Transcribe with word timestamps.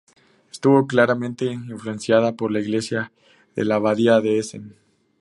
Estuvo 0.51 0.87
claramente 0.87 1.45
influenciada 1.45 2.31
por 2.33 2.51
la 2.51 2.59
iglesia 2.59 3.11
de 3.55 3.65
la 3.65 3.75
Abadía 3.75 4.19
de 4.19 4.39
Essen. 4.39 4.75